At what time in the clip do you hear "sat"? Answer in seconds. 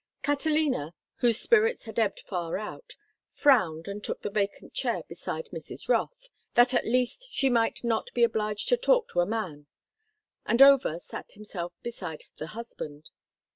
10.97-11.33